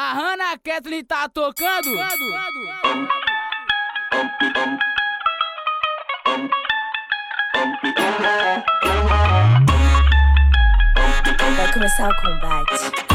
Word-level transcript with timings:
A 0.00 0.14
Hannah 0.14 0.56
Kathleen 0.62 1.04
tá 1.04 1.28
tocando. 1.28 1.92
Vai 11.56 11.72
começar 11.72 12.08
o 12.08 12.14
combate. 12.14 13.07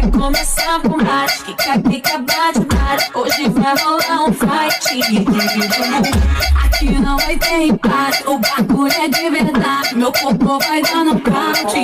Vai 0.00 0.10
começar 0.10 0.78
o 0.78 0.88
combate. 0.88 1.44
Fica, 1.44 1.80
fica, 1.90 2.18
bate, 2.18 2.60
bate. 2.60 3.10
Hoje 3.14 3.48
vai 3.48 3.76
rolar 3.76 4.24
um 4.24 4.32
fight. 4.32 5.00
Aqui 6.64 6.90
não 7.00 7.16
vai 7.18 7.36
ter 7.36 7.66
empate. 7.66 8.22
O 8.26 8.38
bagulho 8.38 8.92
é 8.92 9.08
de 9.08 9.30
verdade. 9.30 9.96
Meu 9.96 10.12
corpo 10.12 10.58
vai 10.60 10.82
dar 10.82 11.04
no 11.04 11.20
count. 11.20 11.74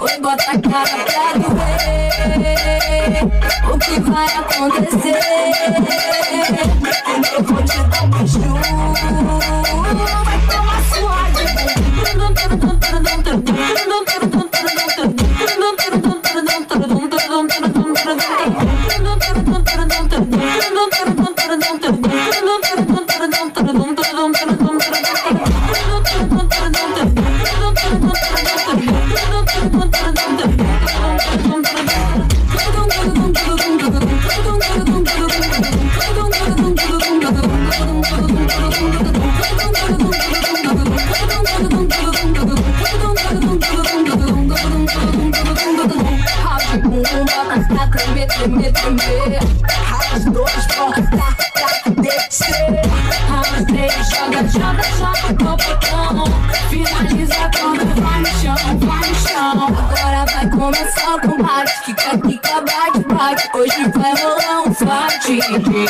Oi, 0.00 0.20
bota 0.20 0.42
a 0.42 0.58
cara 0.58 1.04
pra 1.04 1.32
ver. 1.34 2.00
O 3.72 3.78
que 3.78 4.00
vai 4.00 4.26
acontecer? 4.38 5.69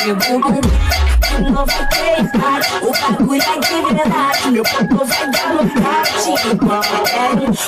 Fight. 0.01 0.13
Bumbum, 0.13 0.61
não 1.51 1.65
vai 1.65 1.87
ter 1.87 2.21
empate. 2.21 2.69
O 2.81 2.91
bagulho 2.91 3.41
é 3.41 3.59
de 3.59 3.75
verdade. 3.93 4.51
Meu 4.51 4.63
corpo 4.63 5.05
vai 5.05 5.29
dar 5.31 5.53
no 5.53 5.63
bate. 5.63 6.29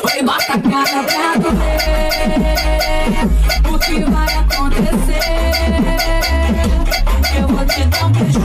Oi, 0.03 0.23
bota 0.23 0.53
a 0.53 0.59
cara 0.59 0.99
pra 1.03 1.33
tu 1.41 1.49
o 3.73 3.79
que 3.79 3.95
vai 4.11 4.33
acontecer. 4.35 5.25
Eu 7.35 7.47
vou 7.47 7.65
te 7.65 7.83
dar 7.85 8.05
um 8.05 8.09
beijo, 8.11 8.39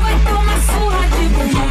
vai 0.00 0.16
tomar 0.24 0.58
surra 0.66 1.02
de 1.08 1.24
bumbum. 1.28 1.70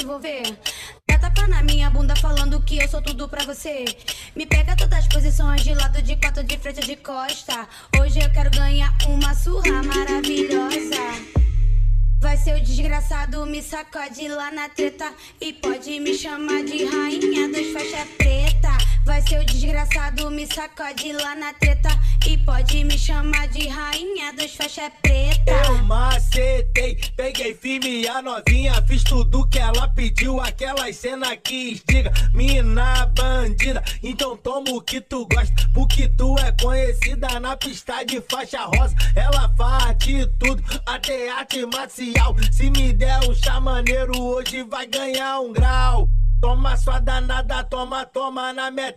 Se 0.00 0.04
envolver. 0.04 0.42
Dá 1.06 1.18
tapa 1.18 1.46
na 1.46 1.62
minha 1.62 1.90
bunda 1.90 2.16
falando 2.16 2.60
que 2.62 2.78
eu 2.78 2.88
sou 2.88 3.02
tudo 3.02 3.28
pra 3.28 3.44
você. 3.44 3.84
Me 4.34 4.46
pega 4.46 4.76
todas 4.76 5.00
as 5.00 5.08
posições 5.08 5.62
de 5.62 5.74
lado, 5.74 6.00
de 6.02 6.16
quatro, 6.16 6.42
de 6.42 6.56
frente, 6.58 6.80
de 6.80 6.96
costa. 6.96 7.68
Hoje 8.00 8.20
eu 8.20 8.30
quero 8.30 8.50
ganhar 8.50 8.96
uma 9.06 9.34
surra 9.34 9.82
maravilhosa. 9.82 11.40
Vai 12.20 12.36
ser 12.36 12.56
o 12.56 12.60
desgraçado, 12.60 13.46
me 13.46 13.62
sacode 13.62 14.28
lá 14.28 14.50
na 14.50 14.68
treta. 14.68 15.12
E 15.40 15.52
pode 15.52 15.98
me 16.00 16.14
chamar 16.14 16.62
de 16.64 16.84
rainha 16.84 17.48
dos 17.48 17.72
faixa 17.72 18.06
preta. 18.16 18.70
Vai 19.04 19.22
ser 19.22 19.40
o 19.40 19.44
desgraçado, 19.44 20.30
me 20.30 20.46
sacode 20.46 21.12
lá 21.12 21.34
na 21.34 21.52
treta. 21.54 21.88
E 22.28 22.36
pode 22.38 22.84
me 22.84 22.98
chamar 22.98 23.48
de 23.48 23.68
rainha 23.68 24.32
dos 24.32 24.54
faixa 24.54 24.90
preta. 25.02 25.29
Eu 25.46 25.78
macetei, 25.84 26.98
peguei 27.16 27.54
firme 27.54 28.06
a 28.08 28.22
novinha. 28.22 28.74
Fiz 28.86 29.02
tudo 29.04 29.46
que 29.48 29.58
ela 29.58 29.88
pediu, 29.88 30.40
aquelas 30.40 30.96
cena 30.96 31.36
que 31.36 31.72
instiga. 31.72 32.12
Mina 32.32 33.06
bandida, 33.06 33.82
então 34.02 34.36
toma 34.36 34.70
o 34.70 34.80
que 34.80 35.00
tu 35.00 35.26
gosta. 35.26 35.54
Porque 35.72 36.08
tu 36.08 36.38
é 36.38 36.52
conhecida 36.52 37.40
na 37.40 37.56
pista 37.56 38.04
de 38.04 38.20
faixa 38.20 38.64
rosa. 38.64 38.94
Ela 39.16 39.48
faz 39.56 39.96
de 39.98 40.26
tudo, 40.38 40.62
até 40.86 41.30
arte 41.30 41.64
marcial. 41.66 42.36
Se 42.52 42.70
me 42.70 42.92
der 42.92 43.20
um 43.28 43.34
chá 43.34 43.60
maneiro, 43.60 44.20
hoje 44.20 44.62
vai 44.64 44.86
ganhar 44.86 45.40
um 45.40 45.52
grau. 45.52 46.08
Toma 46.40 46.76
sua 46.76 46.98
danada, 47.00 47.62
toma, 47.64 48.06
toma 48.06 48.52
na 48.52 48.70
minha. 48.70 48.94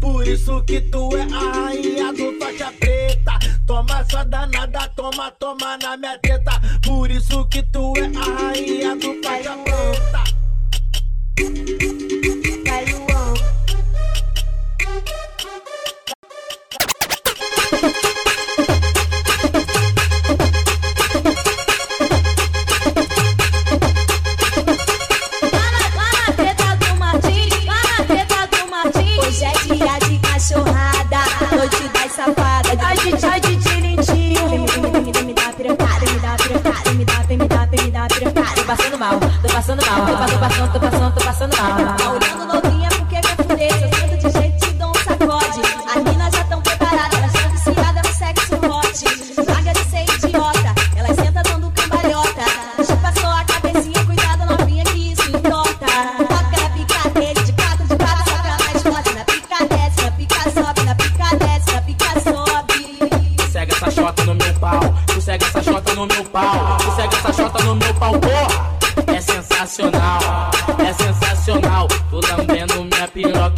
Por 0.00 0.26
isso 0.26 0.62
que 0.64 0.80
tu 0.80 1.14
é 1.16 1.22
a 1.22 1.52
rainha 1.52 2.12
do 2.12 2.38
faixa 2.38 2.72
preta. 2.80 3.38
Toma 3.66 4.04
sua 4.10 4.24
danada, 4.24 4.88
toma, 4.96 5.30
toma 5.32 5.76
na 5.76 5.96
minha. 5.96 6.18
Por 6.82 7.10
isso 7.10 7.46
que 7.48 7.62
tu 7.64 7.92
é 7.96 8.06
a 8.16 8.42
rainha 8.42 8.96
do 8.96 9.22
faixa 9.22 9.56
preta. 9.58 10.24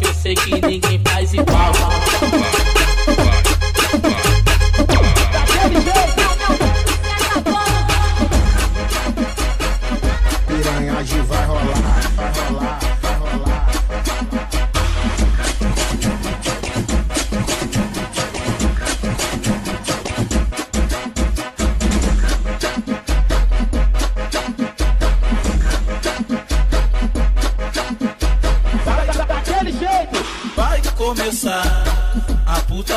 Eu 0.05 0.13
sei 0.13 0.35
que 0.35 0.61
ninguém 0.61 1.01
faz 1.05 1.33
igual. 1.33 1.71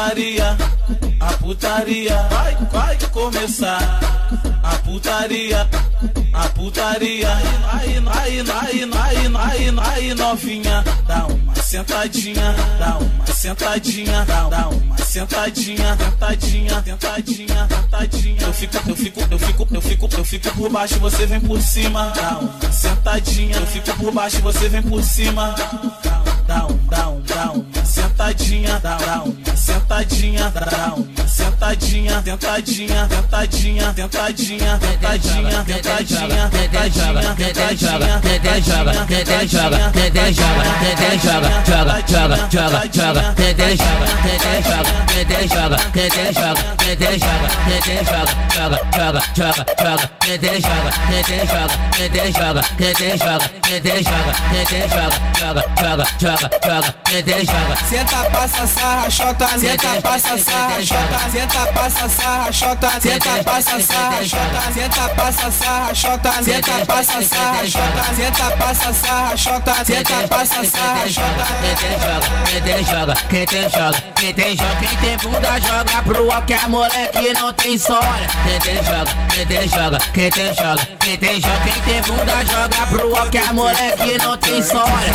Putaria, 0.07 0.57
a 1.19 1.33
putaria. 1.33 2.17
Vai, 2.31 2.57
vai 2.71 2.99
começar 3.11 4.01
a 4.63 4.77
putaria, 4.79 5.69
a 6.33 6.49
putaria. 6.51 7.35
Aí, 7.73 7.97
aí, 8.07 8.41
aí, 8.41 8.91
aí, 8.93 9.31
aí, 9.35 9.75
aí, 9.83 10.15
novinha, 10.15 10.85
dá 11.09 11.27
uma 11.27 11.55
sentadinha, 11.57 12.55
dá 12.79 12.99
uma 12.99 13.27
sentadinha, 13.27 14.25
dá, 14.25 14.69
uma 14.69 14.99
sentadinha, 14.99 15.97
tentadinha, 15.97 16.83
tentadinha, 16.83 17.67
tentadinha. 17.69 18.43
Eu 18.43 18.53
fico, 18.53 18.77
eu 18.89 18.97
fico, 18.97 19.21
eu 19.29 19.39
fico, 19.39 19.69
eu 19.73 19.81
fico, 19.81 20.09
eu 20.19 20.25
fico 20.25 20.51
por 20.57 20.71
baixo, 20.71 21.01
você 21.01 21.27
vem 21.27 21.41
por 21.41 21.61
cima, 21.61 22.13
dá 22.15 22.39
uma 22.39 22.73
sentadinha. 22.73 23.57
Eu 23.57 23.67
fico 23.67 23.93
por 23.97 24.13
baixo, 24.13 24.41
você 24.41 24.69
vem 24.69 24.83
por 24.83 25.03
cima. 25.03 25.53
Dá 26.47 26.65
um, 26.67 26.77
dá 26.87 27.09
um, 27.09 27.21
dá 27.23 27.51
uma 27.51 27.76
sentadinha, 28.27 28.81
dá, 28.81 29.23
uma 29.25 29.57
sentadinha, 29.57 30.51
dá 30.51 30.95
uma 30.95 31.29
sentadinha, 31.29 32.23
tentadinha, 32.23 33.09
tentadinha, 33.09 33.93
tentadinha, 33.93 34.79
tentadinha, 34.81 35.63
tentadinha, 35.65 36.51
tentadinha, 36.51 37.37
tentadinha, 37.39 38.21
tentadinha, 38.21 38.97
Senta, 58.17 58.31
passa, 58.31 58.67
sarra, 58.67 59.11
chota, 59.11 59.47
senta, 59.59 60.01
passa, 60.01 60.39
sarra, 60.39 60.83
chota, 60.83 61.19
senta, 61.31 61.73
passa, 61.75 62.09
sarra, 62.09 62.53
chota, 62.53 62.91
senta, 63.01 63.45
passa, 63.45 63.81
sarra, 63.83 64.25
chota, 64.25 64.73
senta, 64.73 65.09
passa, 65.15 65.51
sarra, 65.51 65.95
chota, 65.95 66.33
senta, 66.43 66.87
passa, 66.87 67.23
sarra, 67.23 67.67
chota, 67.67 68.15
senta, 68.17 68.57
passa, 68.57 68.93
sarra, 68.95 69.37
chota, 69.37 69.85
senta, 69.85 70.29
passa, 70.29 70.65
sarra, 70.65 71.09
chota. 71.09 71.47
Quem 72.47 72.63
tem 72.63 72.85
joga, 72.85 73.15
quem 73.29 73.47
tem 73.47 73.69
joga, 73.69 74.03
quem 74.15 74.35
tem 74.35 74.57
joga, 74.57 74.77
quem 74.77 74.97
tem 74.97 75.17
bunda 75.19 75.61
joga 75.61 76.03
pro 76.03 76.43
que 76.47 76.55
a 76.55 76.69
moleque 76.69 77.33
não 77.35 77.53
tem 77.53 77.75
história. 77.75 78.27
Quem 78.47 78.59
tem 78.61 78.83
joga, 78.83 79.11
quem 79.35 79.47
tem 79.47 79.69
joga, 79.69 79.99
quem 80.15 80.31
tem 80.31 80.55
joga, 80.55 80.87
quem 81.01 81.19
tem 81.19 81.41
joga, 81.41 81.61
quem 81.65 81.83
tem 81.83 82.03
bunda 82.03 82.45
joga 82.47 82.87
pro 82.87 83.31
que 83.31 83.39
a 83.39 83.53
moleque 83.53 84.19
não 84.23 84.37
tem 84.39 84.59
história. 84.59 85.13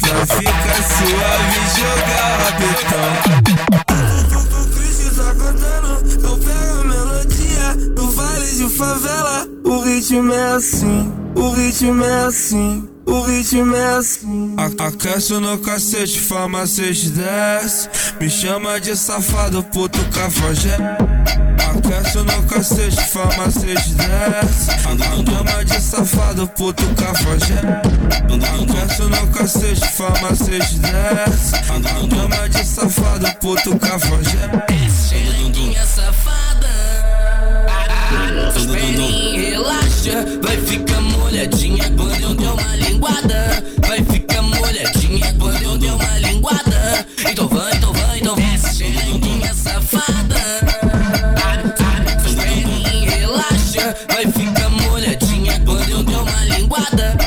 Pra 0.00 0.26
ficar 0.26 0.82
suave 0.82 1.58
e 1.58 1.66
jogar 1.78 2.32
rabetão. 2.42 3.08
O 4.30 4.66
Cris 4.74 4.98
tá 5.16 5.28
cantando, 5.34 5.92
então 6.12 6.34
pega 6.38 6.72
a 6.80 6.84
melodia 6.84 7.68
do 7.94 8.04
vale 8.10 8.46
de 8.46 8.68
favela. 8.68 9.46
O 9.64 9.80
ritmo 9.82 10.32
é 10.32 10.54
assim, 10.54 11.12
o 11.36 11.50
ritmo 11.50 12.04
é 12.04 12.24
assim. 12.24 12.88
O 13.04 13.22
ritmo 13.22 13.74
é 13.74 13.96
assim. 13.96 14.54
Aquece 14.56 15.34
no 15.34 15.58
cacete, 15.58 16.20
farmacete 16.20 17.10
desce. 17.10 17.88
Me 18.20 18.30
chama 18.30 18.80
de 18.80 18.96
safado, 18.96 19.62
puto 19.64 19.98
cafajé. 20.10 20.78
Aquece 22.02 22.18
no 22.24 22.42
cacete, 22.42 23.00
farmacete 23.00 23.94
desce. 23.94 24.72
Me 24.96 25.24
chama 25.24 25.64
de 25.64 25.80
safado, 25.80 26.48
puto 26.48 26.82
cafajé. 26.96 27.54
Aquece 28.24 29.02
no 29.04 29.26
cacete, 29.28 29.86
farmacete 29.86 30.80
desce. 30.80 31.56
Me 31.78 32.10
chama 32.10 32.48
de 32.48 32.64
safado, 32.64 33.32
puto 33.40 33.78
cafajé. 33.78 34.50
Xerequinha 34.90 35.86
safada. 35.86 36.68
Pelinhos 38.72 39.50
relaxa, 39.50 40.26
vai 40.42 40.56
ficar 40.56 41.00
molhadinha 41.00 41.84
quando 41.96 42.20
eu 42.20 42.34
der 42.34 42.48
uma 42.48 42.76
linguada. 42.76 43.64
Vai 43.86 44.02
ficar 44.02 44.42
molhadinha 44.42 45.34
quando 45.38 45.62
eu 45.62 45.78
der 45.78 45.92
uma 45.92 46.18
linguada. 46.18 47.06
Então 47.30 47.46
vai, 47.46 47.72
então 47.76 47.92
vai, 47.92 48.18
então 48.18 48.34
vai. 48.34 48.58
Xerequinha 48.58 49.54
safada. 49.54 50.81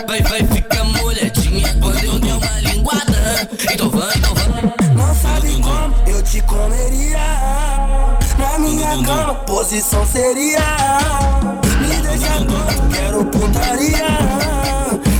Vai, 0.08 0.22
vai 0.22 0.44
ficar 0.48 0.84
molhadinha 0.84 1.76
quando 1.82 2.04
eu 2.04 2.20
der 2.20 2.34
uma 2.34 2.60
linguada. 2.62 3.50
Então 3.74 3.90
vai, 3.90 4.12
então 4.16 4.34
vai. 4.36 4.46
Não 4.96 5.16
sabe 5.16 5.62
como 5.62 5.96
eu 6.08 6.22
te 6.24 6.42
comeria. 6.42 7.18
Na 8.38 8.60
minha 8.60 9.04
cama, 9.04 9.36
posição 9.46 10.06
seria. 10.06 10.60
Me 11.80 11.96
deixa 12.02 12.38
tonto, 12.46 12.90
quero 12.94 13.26
putaria. 13.26 14.18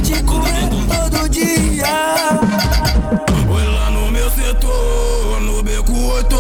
Te 0.04 0.22
comer 0.24 0.70
todo 0.88 1.30
dia. 1.30 1.86
Foi 3.48 3.66
lá 3.66 3.90
no 3.90 4.12
meu 4.12 4.30
setor, 4.32 5.42
no 5.42 5.64
beco 5.64 5.98
8. 5.98 6.36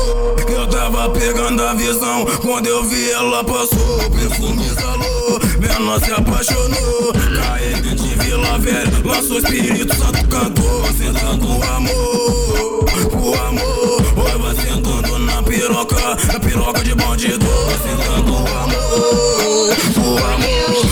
Eu 0.50 0.68
tava 0.68 1.10
pegando 1.10 1.64
a 1.64 1.74
visão 1.74 2.26
quando 2.42 2.68
eu 2.68 2.84
vi 2.84 3.12
ela 3.12 3.44
passou. 3.44 4.10
Perfume 4.12 4.66
exalou, 4.66 5.40
menor 5.58 6.00
se 6.00 6.12
apaixonou. 6.12 7.14
Caí 7.14 7.74
de 7.82 8.16
Vila 8.24 8.58
Velha, 8.60 8.92
lançou 9.04 9.40
espírito, 9.40 9.96
santo 9.96 10.28
cantor. 10.28 10.92
Sentando 10.94 11.48
o 11.48 11.64
amor, 11.64 12.86
o 13.14 13.34
amor. 13.48 14.02
Oi, 14.18 14.38
vai 14.40 14.56
sentando 14.56 15.20
na 15.20 15.44
piroca, 15.44 16.18
na 16.28 16.40
piroca 16.40 16.84
de 16.84 16.96
bandido. 16.96 17.46
Sentando 17.84 18.34
o 18.34 18.38
amor, 18.38 19.76
o 19.98 20.18
amor. 20.18 20.85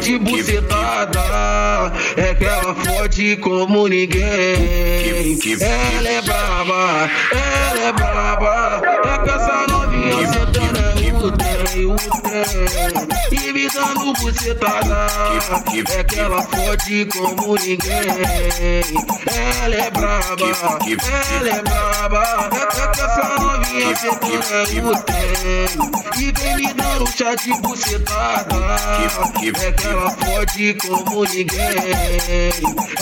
De 0.00 0.18
bucetada. 0.18 1.92
É 2.16 2.34
que 2.34 2.44
ela 2.44 2.74
fode 2.74 3.36
como 3.36 3.88
ninguém. 3.88 5.38
Ela 5.60 6.08
é 6.08 6.22
braba, 6.22 7.10
ela 7.32 7.88
é 7.88 7.92
braba 7.92 8.82
É 9.04 9.18
que 9.18 9.30
essa 9.30 9.66
novinha 9.68 10.26
sentada 10.32 10.78
é 10.78 10.99
o 11.20 11.32
teu, 11.32 11.92
o 11.92 11.96
teu 12.22 13.42
E 13.42 13.52
me 13.52 13.68
dando 13.68 14.12
bucetada 14.14 15.06
É 15.96 16.04
que 16.04 16.18
ela 16.18 16.42
fode 16.42 17.06
como 17.06 17.54
ninguém 17.56 18.08
Ela 19.62 19.74
é 19.74 19.90
braba, 19.90 20.46
ela 21.38 21.48
é 21.48 21.62
braba 21.62 22.50
É 22.52 22.66
que 22.66 23.00
essa 23.00 23.38
novinha 23.38 23.96
sentada 23.96 24.54
é 24.54 24.82
o 24.82 24.96
teu 25.02 26.00
e 26.20 26.32
vem 26.32 26.56
me 26.56 26.72
dando 26.74 27.06
chá 27.06 27.34
de 27.34 27.50
bucetada 27.60 28.56
É 29.36 29.72
que 29.72 29.86
ela 29.86 30.10
fode 30.10 30.74
como 30.74 31.24
ninguém 31.24 31.76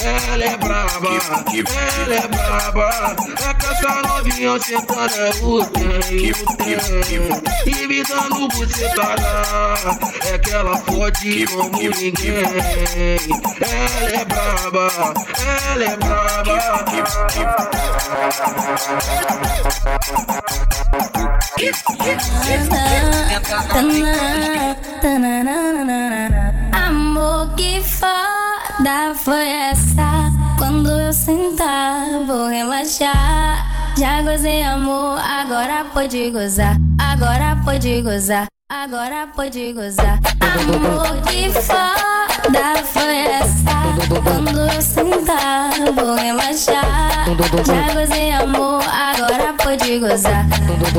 Ela 0.05 0.45
é 0.45 0.57
braba, 0.57 1.09
ela 2.05 2.15
é 2.15 2.29
braba 2.29 3.17
É 3.45 3.55
que 3.55 3.67
essa 3.67 4.03
novinha 4.03 4.59
sentada 4.61 5.17
é 5.17 5.31
o 5.43 5.65
tem, 5.65 6.31
o 6.31 6.57
tem 6.57 7.83
E 7.83 7.87
me 7.89 8.03
dando 8.09 8.49
bucetada 8.49 9.75
É 10.33 10.39
que 10.39 10.51
ela 10.51 10.77
fode 10.79 11.47
como 11.47 11.79
ninguém 11.79 12.45
Ela 13.61 14.11
é 14.11 14.25
braba, 14.25 15.15
ela 15.73 15.85
é 15.85 15.97
braba 15.97 16.29
Amor, 26.73 27.55
que 27.57 27.83
foda 27.83 29.15
foi 29.17 29.49
essa? 29.49 30.33
Quando 30.59 30.89
eu 30.91 31.13
sentar, 31.13 32.25
vou 32.27 32.49
relaxar. 32.49 33.68
Já 33.99 34.23
gozei, 34.23 34.63
amor, 34.63 35.19
agora 35.19 35.85
pode 35.93 36.31
gozar. 36.31 36.77
Agora 37.01 37.59
pode 37.65 38.01
gozar. 38.01 38.47
Agora 38.71 39.27
pode 39.35 39.73
gozar. 39.73 40.21
Amor, 40.41 41.23
que 41.23 41.51
foda 41.51 42.77
foi 42.85 43.17
essa? 43.17 44.23
Quando 44.23 44.73
eu 44.73 44.81
sentar, 44.81 45.71
vou 45.97 46.15
relaxar. 46.15 47.25
Já 47.67 47.95
gozei, 47.95 48.31
amor, 48.31 48.85
agora 48.85 49.53
pode 49.55 49.99
gozar. 49.99 50.47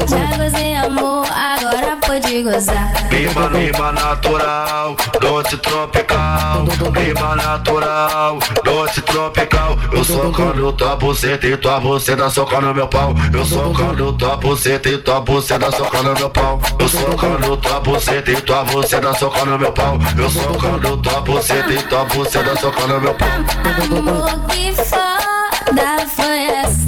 Já 0.09 0.37
gozei, 0.37 0.75
amor, 0.75 1.25
agora 1.31 1.97
pode 2.05 2.43
gozar. 2.43 2.91
Rima, 3.09 3.47
rima 3.47 3.91
natural, 3.93 4.97
doce 5.21 5.57
tropical. 5.59 6.65
Rima 6.79 7.35
natural, 7.35 8.39
doce 8.63 9.01
tropical. 9.01 9.77
Eu 9.91 10.03
socando 10.03 10.71
tua 10.73 10.95
buceta 10.95 11.47
e 11.47 11.57
tua 11.57 11.79
buceta 11.79 12.29
socando 12.29 12.73
meu 12.73 12.87
pau. 12.87 13.13
Eu 13.33 13.45
socando 13.45 14.13
tua 14.13 14.37
buceta 14.37 14.89
e 14.89 14.97
tua 14.97 15.19
buceta 15.19 15.71
socando 15.71 16.13
meu 16.17 16.29
pau. 16.29 16.59
Eu 16.79 16.87
socando 16.87 17.57
tua 17.57 17.79
buceta 17.81 18.31
e 18.31 18.41
tua 18.41 18.63
buceta 18.63 19.13
socando 19.13 19.59
meu 19.59 19.71
pau. 19.71 19.97
Eu 20.17 20.29
socando 20.29 20.97
tua 20.97 21.21
buceta 21.21 21.73
e 21.73 21.83
tua 21.83 22.05
buceta 22.05 22.55
socando 22.55 23.01
meu 23.01 23.13
pau. 23.13 23.29
Amor, 23.29 24.47
que 24.47 24.73
foda 24.73 26.07
foi 26.15 26.43
essa? 26.45 26.79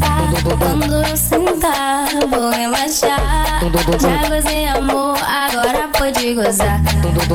Quando 0.57 1.07
eu 1.07 1.17
sentar, 1.17 2.07
vou 2.29 2.49
relaxar. 2.49 3.59
Já 3.99 4.29
gozei, 4.29 4.67
amor, 4.67 5.17
agora 5.17 5.89
pode 5.97 6.33
gozar. 6.33 6.81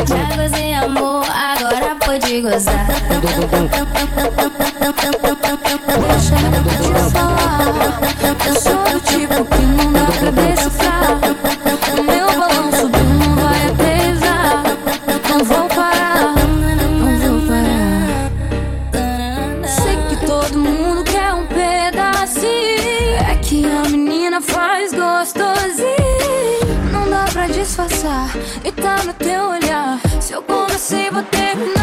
Já 0.06 0.36
gozei, 0.36 0.74
amor, 0.74 1.24
agora 1.30 1.95
pode 2.18 2.40
gozar. 2.40 2.86
Eu 8.46 8.54
sou 8.54 8.84
do 8.84 9.00
tipo 9.00 9.44
que 9.44 9.62
não 9.62 9.92
dá 9.92 10.06
pra 10.18 10.30
decifrar. 10.30 11.18
O 11.98 12.02
meu 12.02 12.26
balanço 12.26 12.88
não 12.88 13.36
vai 13.36 13.74
pesar. 13.76 14.62
Não 15.28 15.44
vou 15.44 15.68
parar, 15.68 16.34
não 16.76 17.18
vou 17.18 17.40
parar. 17.48 18.30
Sei 19.68 19.96
que 20.08 20.16
todo 20.26 20.58
mundo 20.58 21.04
quer 21.04 21.34
um 21.34 21.46
pedacinho. 21.46 22.46
É 23.30 23.34
que 23.42 23.66
a 23.66 23.88
menina 23.90 24.40
faz 24.40 24.92
gostosinho. 24.92 25.86
Não 26.92 27.10
dá 27.10 27.26
pra 27.30 27.46
disfarçar 27.46 28.30
e 28.64 28.72
tá 28.72 29.02
no 29.04 29.12
teu 29.12 29.50
olhar. 29.50 30.00
Se 30.20 30.32
eu 30.32 30.42
comecei, 30.42 31.10
vou 31.10 31.22
terminar. 31.24 31.75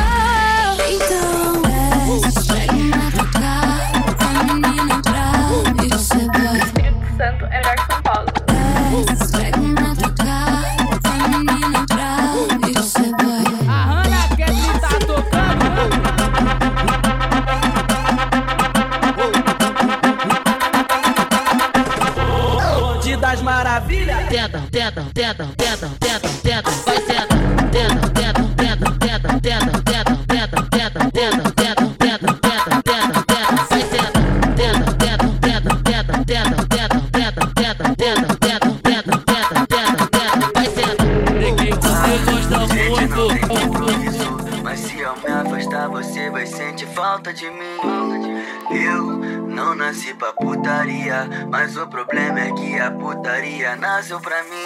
sorriso 54.14 54.20
pra 54.20 54.44
mim 54.44 54.63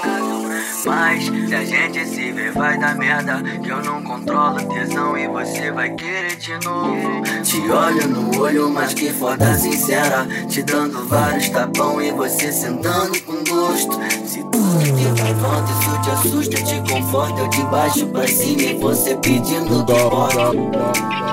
vai 2.58 2.78
dar 2.78 2.96
merda. 2.96 3.42
Que 3.64 3.70
eu 3.70 3.84
não 3.84 4.02
controlo 4.04 4.62
tesão 4.74 5.18
e 5.18 5.28
você 5.28 5.72
vai 5.72 5.90
querer 5.92 6.36
de 6.36 6.54
novo. 6.66 7.22
Te 7.44 7.70
olho 7.70 8.08
no 8.08 8.42
olho, 8.42 8.70
mas 8.70 8.94
que 8.94 9.12
foda 9.12 9.54
sincera. 9.56 10.28
Te 10.50 10.64
dando 10.64 11.08
vários 11.08 11.50
tapão 11.50 12.02
e 12.02 12.12
você 12.12 12.52
sentando 12.52 13.20
com 13.22 13.44
gosto. 13.44 13.98
Se 14.26 14.40
tudo 14.40 14.80
que 14.80 15.22
vai 15.22 15.34
volta, 15.36 15.72
isso 15.72 16.02
te 16.02 16.10
assusta, 16.10 16.64
te 16.64 16.92
conforta. 16.92 17.42
Eu 17.42 17.48
de 17.50 17.64
baixo 17.64 18.08
pra 18.08 18.28
cima 18.28 18.62
e 18.62 18.74
você 18.76 19.16
pedindo 19.16 19.86
que 19.86 19.94
bota. 19.94 20.50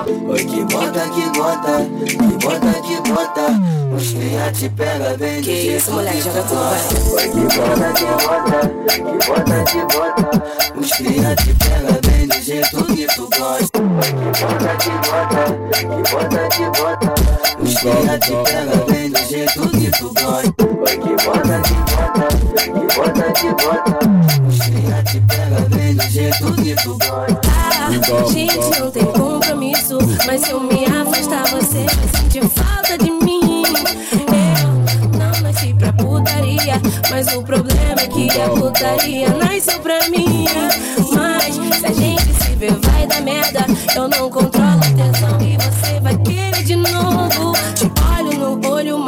Oi, 0.07 0.45
que 0.45 0.63
bota, 0.65 0.99
que 1.09 1.29
bota, 1.37 1.85
que 2.05 2.45
bota, 2.45 2.73
que 2.81 3.09
bota. 3.09 3.75
Os 3.95 4.11
cria 4.11 4.51
te 4.51 4.69
pega 4.69 5.15
bem 5.17 5.41
Que 5.41 5.77
isso, 5.77 5.91
moleque, 5.91 6.21
joga 6.21 6.41
tudo, 6.43 6.59
vai. 6.59 6.79
Oi, 7.13 7.29
que 7.29 7.41
bota, 7.57 7.93
que 7.93 8.05
bota, 8.25 8.59
que 8.89 9.17
bota, 9.27 9.63
que 9.71 9.81
bota. 9.95 10.25
Os 10.75 10.91
cria 10.91 11.14
te 11.15 11.53
pega 11.53 11.99
bem 12.05 12.27
do 12.27 12.41
jeito 12.41 12.83
que 12.85 13.07
tu 13.07 13.29
gosta. 13.37 13.79
Que 13.79 14.29
bota, 14.41 14.75
que 14.75 14.89
bota, 15.07 15.43
que 15.79 15.95
bota, 16.11 16.41
que 16.49 16.65
bota. 16.81 17.13
Os 17.61 17.73
cria 17.75 18.19
te 18.19 18.31
pega 18.43 18.77
bem 18.91 19.09
do 19.09 19.19
jeito 19.25 19.69
que 19.69 19.91
tu 19.91 20.13
gosta. 20.13 20.53
Oi, 20.59 20.97
que 20.97 21.13
bota, 21.23 21.61
que 21.61 21.75
bota, 21.95 22.27
que 22.73 22.85
bota, 22.95 23.31
que 23.31 23.49
bota. 23.63 23.99
Os 24.47 24.59
cria 24.59 24.95
Ah, 27.47 28.31
gente, 28.33 28.79
não 28.79 28.91
tem 28.91 29.05
compromisso. 29.05 29.97
Mas 30.25 30.41
se 30.41 30.51
eu 30.51 30.59
me 30.59 30.85
afastar, 30.85 31.47
você 31.47 31.85
vai 31.85 32.21
sentir 32.21 32.49
falta 32.49 32.97
de 32.97 33.11
mim. 33.11 33.63
Eu 34.11 35.17
não 35.17 35.41
nasci 35.41 35.73
pra 35.73 35.93
putaria. 35.93 36.81
Mas 37.09 37.33
o 37.33 37.41
problema 37.41 38.01
é 38.01 38.07
que 38.07 38.29
a 38.41 38.49
putaria 38.49 39.29
nasceu 39.29 39.79
pra 39.79 40.09
mim. 40.09 40.45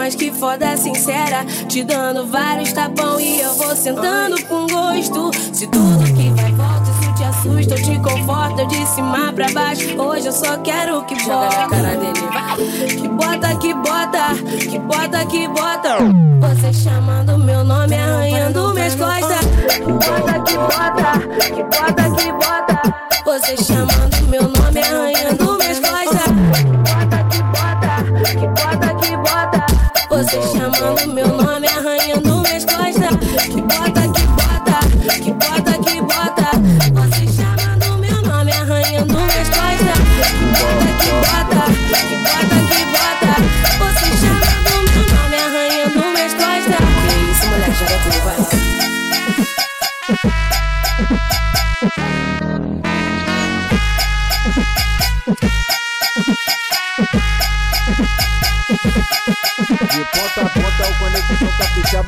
Mas 0.08 0.16
que 0.16 0.32
foda 0.32 0.78
sincera. 0.78 1.44
Te 1.68 1.84
dando 1.84 2.26
vários 2.28 2.72
tapão 2.72 3.20
e 3.20 3.42
eu 3.42 3.54
vou 3.56 3.76
sentando 3.76 4.42
com 4.46 4.66
gosto. 4.66 5.32
Se 5.52 5.68
tudo 5.68 6.06
que 6.16 6.30
vai 6.30 6.50
volta, 6.54 6.90
isso 6.92 7.14
te 7.14 7.24
assusta, 7.26 7.74
eu 7.76 7.84
te 7.84 8.00
conforto. 8.00 8.62
Eu 8.62 8.68
de 8.68 8.86
cima 8.86 9.34
pra 9.34 9.50
baixo. 9.50 10.02
Hoje 10.02 10.28
eu 10.28 10.32
só 10.32 10.58
quero 10.60 11.04
que 11.04 11.20
Joga 11.20 11.50
na 11.50 11.50
bota. 11.50 11.70
cara 11.70 11.98
dele. 11.98 12.98
Que 13.02 13.08
bota, 13.10 13.56
que 13.56 13.74
bota, 13.74 14.36
que 14.70 14.80
bota, 14.80 15.26
que 15.26 15.48
bota. 15.50 15.98
Você 16.40 16.74
chamando 16.74 17.38
meu 17.40 17.66
nome, 17.66 17.96
arranhando 17.96 18.74
minhas 18.74 18.96
costas. 18.96 19.46
Que 19.76 19.92
bota, 19.92 20.40
que 20.40 20.58
bota, 20.58 21.20
que 21.54 21.64
bota, 21.64 22.12
que 22.16 22.32
bota. 22.32 23.08
Você 23.26 23.58
chamando 23.58 24.28
meu 24.30 24.44
nome, 24.44 24.57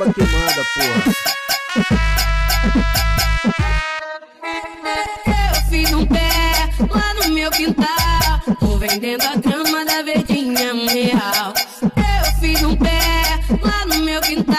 capixaba 0.00 0.14
que 0.14 0.22
manda, 0.22 0.64
porra. 0.74 1.04
Eu 5.26 5.62
fiz 5.68 5.92
um 5.92 6.06
pé 6.06 6.30
lá 6.90 7.14
no 7.14 7.34
meu 7.34 7.50
quintal. 7.50 8.40
Tô 8.58 8.78
vendendo 8.78 9.22
a 9.22 9.36
grama 9.36 9.84
da 9.84 10.02
verdinha 10.02 10.74
um 10.74 10.86
real. 10.88 11.52
Eu 11.82 12.32
fiz 12.40 12.62
um 12.62 12.76
pé 12.76 13.00
lá 13.62 13.84
no 13.86 14.04
meu 14.04 14.20
quintal. 14.22 14.56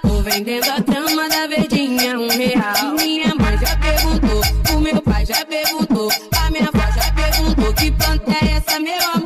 Tô 0.00 0.22
vendendo 0.22 0.70
a 0.70 0.80
grama 0.80 1.28
da 1.28 1.46
verdinha 1.46 2.18
um 2.18 2.28
real. 2.28 2.94
Minha 2.94 3.34
mãe 3.34 3.58
já 3.58 3.76
perguntou, 3.76 4.42
o 4.74 4.80
meu 4.80 5.02
pai 5.02 5.26
já 5.26 5.44
perguntou, 5.44 6.10
a 6.38 6.50
minha 6.50 6.68
avó 6.72 6.90
já 6.92 7.12
perguntou 7.12 7.74
que 7.74 7.90
planta 7.90 8.32
é 8.32 8.56
essa, 8.56 8.80
meu 8.80 9.02
amor. 9.14 9.21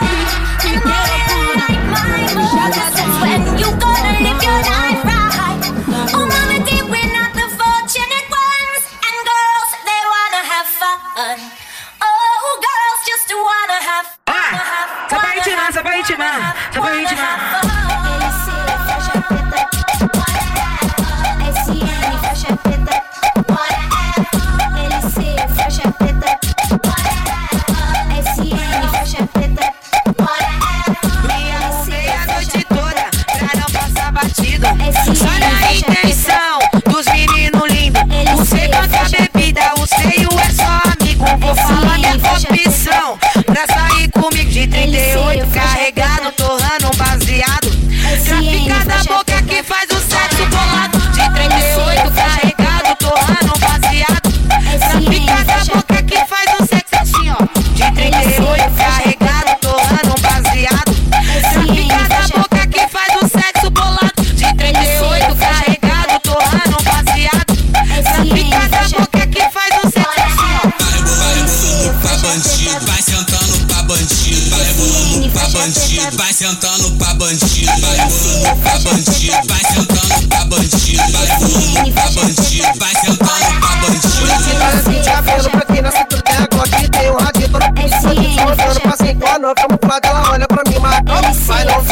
Yeah. 0.00 0.20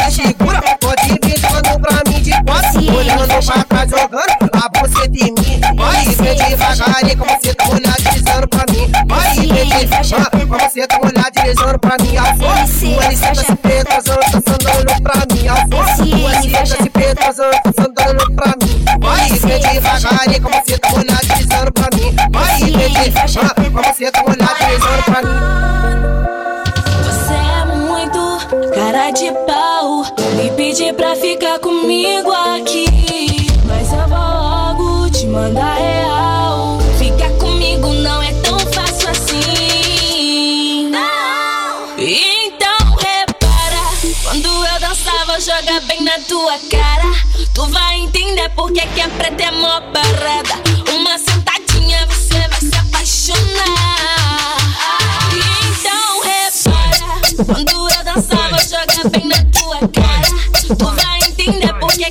Se 0.09 0.11
segura 0.11 0.61
Pode 0.81 1.07
vir 1.23 1.39
jogando 1.39 1.79
pra 1.79 2.11
mim 2.11 2.21
de 2.21 2.31
quatro 2.43 2.95
Olhando 2.95 3.45
pra 3.45 3.63
trás, 3.63 3.89
jogando 3.89 4.53
a 4.53 4.69
buceta 4.69 5.17
em 5.17 5.31
mim. 5.31 5.61
Vai, 5.75 6.05
vem 6.05 6.35
devagarinho 6.35 7.17
Com 7.17 7.25
você 7.25 7.53
tá 7.53 7.69
olhar, 7.69 7.95
deslizando 7.99 8.47
pra 8.47 8.65
mim. 8.71 8.91
Vai, 9.07 9.35
vem 9.35 9.69
devagarinho 9.69 10.47
Com 10.47 10.59
você 10.59 10.87
tá 10.87 10.99
olhar, 11.01 11.31
deslizando 11.31 11.79
pra 11.79 11.97
mim. 12.01 12.17
A 12.17 12.35
força, 12.35 12.85
o 12.85 13.01
LC 13.01 13.27
tá 13.27 13.35
se 13.35 13.55
petrosando 13.55 14.19
Tá 14.19 14.51
andando 14.51 15.01
pra 15.01 15.13
mim. 15.33 15.47
A 15.47 15.55
força, 15.67 16.03
o 16.03 16.29
LC 16.29 16.49
tá 16.49 16.65
se 16.65 16.89
petrosando 16.89 17.57
Tá 17.63 17.83
andando 17.83 18.31
pra 18.33 18.53
mim. 18.61 18.85
Vai, 18.99 19.29
vem 19.29 19.59
devagarinho 19.59 20.41
Com 20.41 20.51
você 20.51 20.77
tá 20.79 20.93
olhar, 20.93 21.19
deslizando 21.25 21.71
pra 21.71 21.89
mim. 21.97 22.15
Vai, 22.31 22.59
vem 22.59 22.93
devagarinho 22.93 23.71
Com 23.71 23.81
você 23.81 24.11
tá 24.11 24.23
olhar, 24.23 24.55
deslizando 24.59 25.03
pra 25.03 25.21
mim 25.21 26.02
Pedir 30.93 30.95
pra 30.95 31.15
ficar 31.15 31.59
comigo 31.59 32.31
aqui. 32.31 32.85
Mas 33.65 33.91
eu 33.91 34.07
vou 34.07 34.17
logo 34.17 35.09
te 35.09 35.25
mandar 35.25 35.75
real. 35.75 36.77
Ficar 36.97 37.31
comigo 37.37 37.87
não 37.93 38.21
é 38.21 38.31
tão 38.41 38.59
fácil 38.59 39.09
assim. 39.09 40.91
Então 41.97 42.95
repara. 42.97 43.83
Quando 44.23 44.47
eu 44.47 44.79
dançar, 44.79 45.25
vou 45.25 45.39
jogar 45.39 45.81
bem 45.81 46.01
na 46.03 46.19
tua 46.27 46.57
cara. 46.69 47.11
Tu 47.53 47.65
vai 47.67 47.99
entender 47.99 48.49
porque 48.55 48.81
que 48.87 49.01
a 49.01 49.09
preta 49.09 49.43
é 49.43 49.51
mó 49.51 49.81
parada. 49.91 50.42
Vai 61.45 61.55
entender 61.55 61.73
porque 61.79 62.03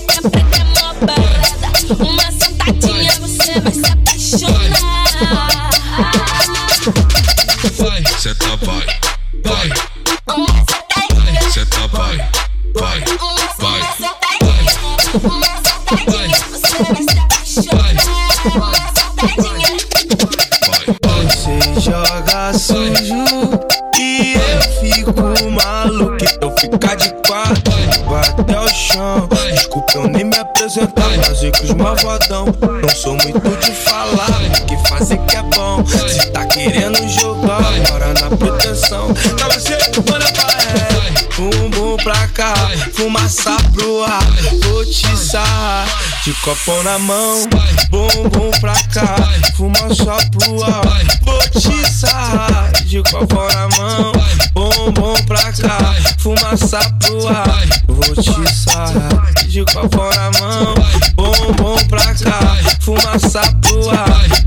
fumaça 43.43 43.57
pro 43.73 44.05
ar. 44.05 44.25
Vou 44.63 44.85
te 44.85 45.17
sarrar, 45.17 45.89
de 46.25 46.33
copo 46.35 46.83
na 46.83 46.99
mão. 46.99 47.49
Bumbum 47.91 48.51
pra 48.61 48.75
cá, 48.93 49.17
fumaça 49.57 50.17
pro 50.31 50.63
ar. 50.63 50.83
Vou 51.23 51.39
te 51.51 51.91
sarrar, 51.91 52.73
de 52.85 53.03
copo 53.03 53.43
na 53.55 53.69
mão. 53.77 54.13
Bumbum 54.55 55.15
pra 55.27 55.53
cá, 55.53 55.95
fumaça 56.19 56.79
pro 57.01 57.29
ar. 57.29 57.67
Vou 57.89 58.15
te 58.15 58.55
sarrar, 58.55 59.33
de 59.49 59.65
copo 59.65 60.09
na 60.15 60.31
mão. 60.41 60.75
Bumbum 61.15 61.77
pra 61.89 62.15
cá, 62.15 62.59
fumaça 62.81 63.43
pro 63.61 63.91
ar. 63.91 64.42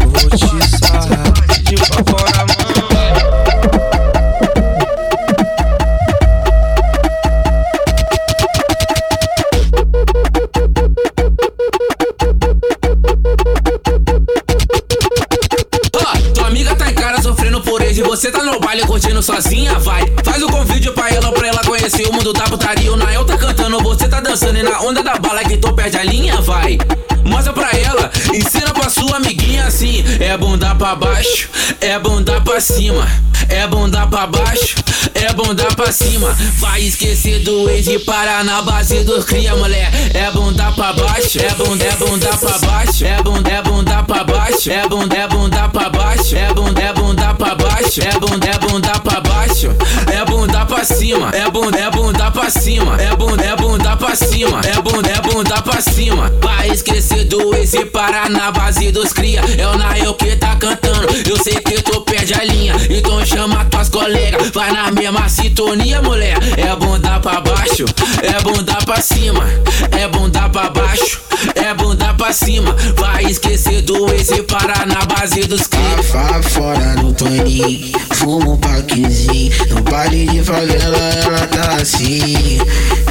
É 31.96 32.00
bunda 32.00 32.42
pra 32.42 32.60
cima. 32.60 33.08
É 33.48 33.66
bunda 33.68 34.06
pra 34.08 34.28
baixo, 34.28 34.76
é 35.14 35.32
bunda 35.34 35.64
pra 35.76 35.92
cima. 35.92 36.36
Vai 36.58 36.82
esquecer 36.82 37.40
do 37.40 37.70
ex 37.70 37.88
e 37.88 38.00
parar 38.00 38.44
na 38.44 38.62
base 38.62 39.04
dos 39.04 39.24
cria, 39.24 39.56
mulher. 39.56 39.90
É 40.14 40.30
bunda 40.32 40.72
pra 40.72 40.92
baixo, 40.94 41.40
é 41.40 41.50
bunda, 41.52 41.86
é 41.86 41.92
bunda 41.96 42.38
pra 42.38 42.58
baixo. 42.58 43.06
É 43.06 43.22
bunda, 43.22 43.50
é 43.50 43.62
bunda 43.62 44.04
pra 44.04 44.24
baixo. 44.24 44.72
É 44.72 44.88
bunda, 44.88 45.16
é 45.16 45.28
bunda 45.28 45.70
pra 45.70 45.90
baixo. 45.90 46.36
É 46.36 46.54
bunda, 46.54 46.82
é 46.82 46.94
bunda 46.94 47.34
pra 47.34 47.56
baixo. 47.56 48.02
É 48.02 48.20
bunda, 48.20 48.48
é 48.48 48.58
bunda 48.58 49.00
pra 49.00 49.22
baixo. 49.22 49.70
É 50.12 50.26
bunda 50.26 50.55
pra 50.64 50.84
cima. 50.84 51.32
É 51.32 51.50
bunda, 51.50 51.78
é 51.78 51.90
bunda 51.90 52.30
pra 52.30 52.50
cima. 52.52 53.02
É 53.02 53.16
bunda, 53.16 53.44
é 53.44 53.56
bunda 53.56 53.98
pra 53.98 54.16
cima. 54.16 54.62
É 54.62 54.80
bunda, 54.80 55.10
é 55.10 55.22
bunda 55.22 55.62
pra 55.64 55.82
cima. 55.82 56.32
Vai 56.42 56.70
esquecer 56.70 57.26
do 57.26 57.56
ex 57.56 57.74
e 57.74 57.86
parar 57.86 58.30
na 58.30 58.52
base 58.52 58.92
dos 58.92 59.12
cria. 59.12 59.42
É 59.58 59.68
o 59.68 59.76
Nael 59.76 60.14
que 60.14 60.36
tá 60.36 60.56
cantando. 60.56 61.08
Eu 61.28 61.38
sei 61.44 61.56
que 61.56 61.82
tu 61.82 62.02
perde 62.02 62.36
a 62.36 62.44
linha. 62.44 62.76
Então 62.90 63.26
chama 63.26 63.66
tuas 63.66 63.90
colegas. 63.90 64.52
Vai 64.52 64.72
na 64.72 64.92
mesma 64.92 65.28
sintonia, 65.28 66.02
mulher. 66.02 66.38
É 66.58 66.76
bunda 66.76 67.20
pra 67.20 67.42
baixo. 67.42 67.86
É 68.22 68.40
bunda 68.44 68.76
pra 68.86 69.02
cima. 69.02 69.44
É 69.92 70.08
bunda 70.08 70.48
pra 70.50 70.70
baixo. 70.70 71.20
É 71.56 71.74
bunda 71.74 72.14
pra 72.14 72.32
cima. 72.32 72.76
Vai 72.96 73.26
esquecer 73.26 73.82
do 73.82 74.14
ex 74.14 74.30
e 74.30 74.44
parar 74.44 74.86
na 74.86 75.04
base 75.06 75.42
dos 75.42 75.68
cria. 75.68 76.02
Vá 76.12 76.42
fora 76.44 76.94
no 76.96 77.14
Toninho, 77.14 77.92
fuma 78.14 78.52
um 78.52 78.58
paquezinho. 78.58 79.54
No 79.70 79.82
baile 79.82 80.26
de 80.28 80.42
favela 80.46 80.98
ela 81.26 81.48
tá 81.48 81.82
assim. 81.82 82.60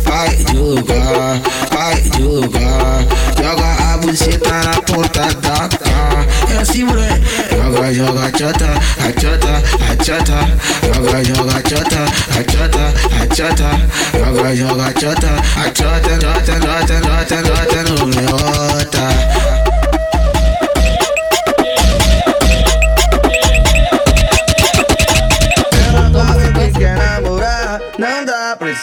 Vai 0.05 0.37
lugar, 0.55 1.41
vai 1.73 2.01
lugar. 2.21 3.05
Joga 3.37 3.93
a 3.93 3.99
buceta 3.99 4.51
na 4.51 4.83
ponta 4.83 5.27
da 5.41 5.69
cá. 5.69 6.27
É 6.53 6.59
assim, 6.61 6.85
moleque. 6.85 7.25
Joga, 7.51 7.93
joga, 7.93 8.31
tchota, 8.31 8.69
a 9.05 9.13
tchota, 9.13 9.63
a 9.91 9.97
tchota. 9.97 10.39
Joga, 10.95 11.25
joga, 11.25 11.63
tchota, 11.63 12.05
a 12.31 12.43
tchota, 12.45 12.85
a 13.21 13.27
tchota. 13.27 13.69
Joga, 14.17 14.55
joga, 14.55 14.93
tchota, 14.93 15.31
a 15.57 15.71
tchota, 15.71 16.19
tchota, 16.19 16.61
tchota, 16.61 17.25
tchota, 17.25 17.43
tchota 17.43 17.83
no 17.83 17.95
leota. 18.07 19.05
Quem 19.65 19.74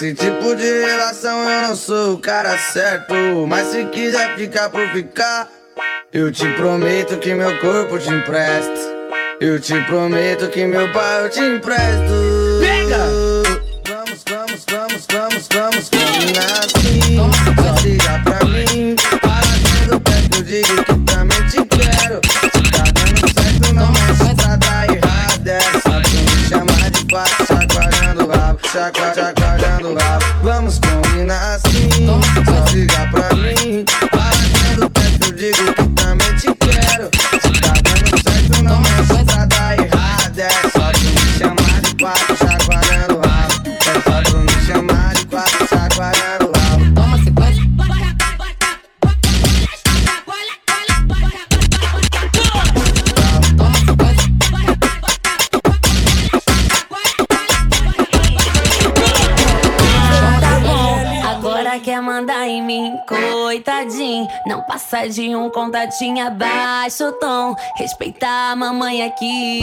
esse 0.02 0.16
tipo 0.16 0.56
de 0.56 0.86
relação. 0.86 1.48
Eu 1.48 1.62
não 1.68 1.76
sou 1.76 2.16
o 2.16 2.18
cara 2.18 2.58
certo. 2.58 3.14
Mas 3.48 3.68
se 3.68 3.86
quiser 3.86 4.36
ficar 4.36 4.70
por 4.70 4.88
ficar, 4.90 5.48
eu 6.12 6.32
te 6.32 6.48
prometo 6.54 7.18
que 7.18 7.34
meu 7.36 7.60
corpo 7.60 8.00
te 8.00 8.10
empresto. 8.10 8.92
Eu 9.40 9.60
te 9.60 9.80
prometo 9.86 10.50
que 10.50 10.66
meu 10.66 10.92
pai 10.92 11.26
eu 11.26 11.30
te 11.30 11.40
empresto. 11.40 12.51
De 65.10 65.36
um 65.36 65.50
contatinho 65.50 66.26
abaixo 66.26 67.12
tom. 67.14 67.56
Respeitar 67.76 68.52
a 68.52 68.56
mamãe 68.56 69.04
aqui. 69.04 69.62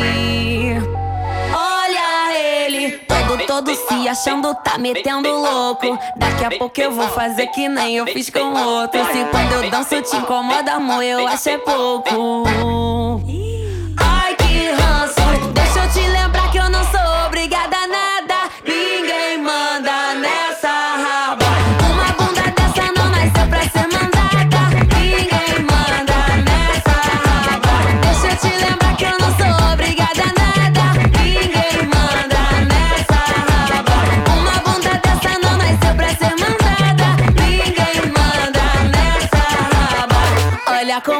Olha 1.54 2.38
ele, 2.66 2.98
todo, 2.98 3.46
todo 3.46 3.74
se 3.74 4.08
achando, 4.08 4.54
tá 4.56 4.78
metendo 4.78 5.30
louco. 5.30 5.98
Daqui 6.16 6.44
a 6.44 6.58
pouco 6.58 6.80
eu 6.80 6.92
vou 6.92 7.08
fazer 7.08 7.46
que 7.48 7.68
nem 7.68 7.96
eu 7.96 8.06
fiz 8.06 8.30
com 8.30 8.52
outro. 8.52 9.00
Se 9.06 9.24
quando 9.30 9.64
eu 9.64 9.70
danço 9.70 10.02
te 10.02 10.16
incomoda, 10.16 10.72
amor, 10.72 11.02
eu 11.02 11.26
acho 11.26 11.48
é 11.48 11.58
pouco. 11.58 12.77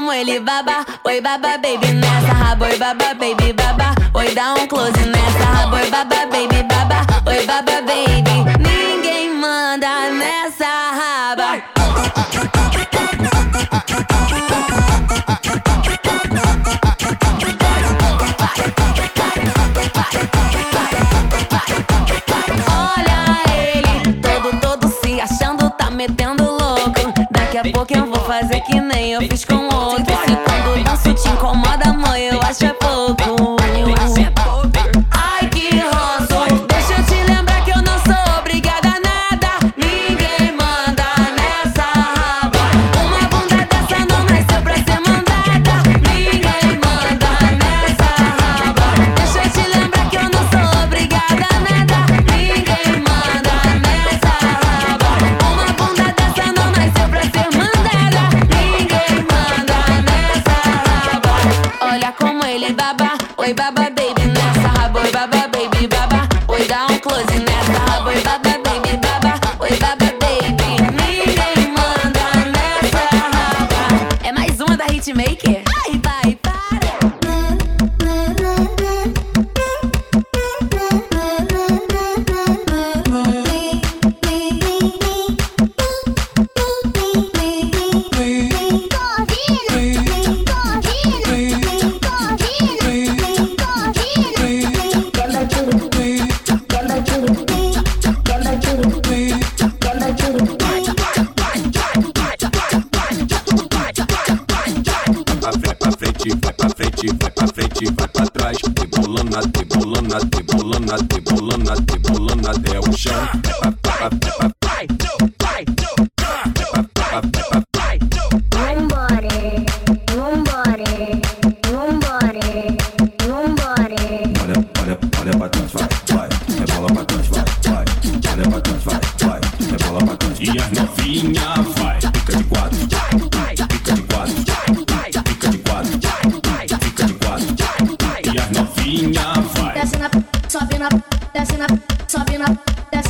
Como 0.09 0.19
ele 0.19 0.41
baba, 0.41 0.87
oi 1.05 1.21
baba 1.21 1.59
baby 1.59 1.93
nessa 1.93 2.33
raba, 2.33 2.65
oi 2.65 2.79
baba 2.79 3.13
baby 3.13 3.53
baba, 3.53 3.95
oi 4.15 4.35
dá 4.35 4.55
um 4.55 4.67
close 4.67 5.05
nessa 5.05 5.45
raba, 5.45 5.77
oi 5.77 5.91
baba 5.91 6.25
baby 6.33 6.63
baba, 6.63 7.07
oi 7.27 7.45
baba 7.45 7.83
baby. 7.83 8.43
Ninguém 8.59 9.35
manda 9.35 10.09
nessa 10.09 10.65
raba. 10.65 11.63
Olha 22.71 23.21
ele, 23.53 24.15
todo, 24.23 24.59
todo 24.59 24.89
se 25.03 25.21
achando, 25.21 25.69
tá 25.69 25.91
metendo 25.91 26.45
louco. 26.45 27.13
Daqui 27.31 27.59
a 27.59 27.63
pouco 27.71 27.95
eu 27.95 28.07
vou 28.07 28.25
fazer 28.25 28.61
que 28.63 28.78
eu 29.13 29.21
fiz 29.23 29.45
com 29.45 29.55
outro. 29.75 30.08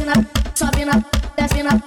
Na, 0.08 0.14
sobe 0.54 0.84
na, 0.84 1.02
desce 1.36 1.62
na, 1.62 1.80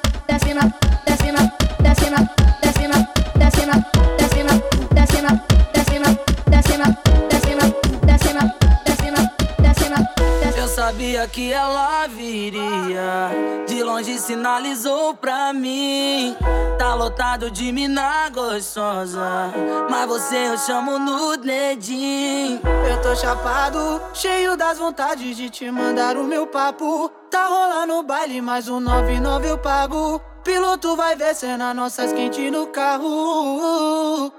lotado 17.11 17.51
de 17.51 17.73
mina 17.73 18.29
gostosa. 18.29 19.51
Mas 19.89 20.07
você 20.07 20.47
eu 20.47 20.57
chamo 20.57 20.97
no 20.97 21.35
dedinho. 21.35 22.61
Eu 22.89 23.01
tô 23.01 23.13
chapado, 23.13 24.01
cheio 24.13 24.55
das 24.55 24.79
vontades 24.79 25.35
de 25.35 25.49
te 25.49 25.69
mandar 25.69 26.15
o 26.15 26.23
meu 26.23 26.47
papo. 26.47 27.09
Tá 27.29 27.47
rolando 27.47 27.95
o 27.95 28.03
baile, 28.03 28.41
mais 28.41 28.69
um 28.69 28.79
99 28.79 29.45
eu 29.45 29.57
pago. 29.57 30.21
Piloto 30.41 30.95
vai 30.95 31.17
ver 31.17 31.35
cena 31.35 31.73
nossas 31.73 32.13
quentes 32.13 32.49
no 32.49 32.67
carro. 32.67 34.31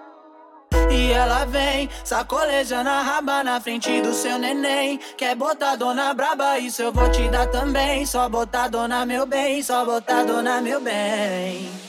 E 0.90 1.12
ela 1.12 1.44
vem, 1.44 1.90
sacolejando 2.02 2.88
a 2.88 3.02
raba 3.02 3.44
na 3.44 3.60
frente 3.60 4.00
do 4.00 4.14
seu 4.14 4.38
neném. 4.38 4.98
Quer 5.18 5.36
botar 5.36 5.76
dona 5.76 6.14
braba, 6.14 6.58
isso 6.58 6.80
eu 6.80 6.90
vou 6.90 7.10
te 7.10 7.28
dar 7.28 7.48
também. 7.48 8.06
Só 8.06 8.30
botar 8.30 8.68
dona 8.68 9.04
meu 9.04 9.26
bem, 9.26 9.62
só 9.62 9.84
botar 9.84 10.24
dona 10.24 10.62
meu 10.62 10.80
bem. 10.80 11.81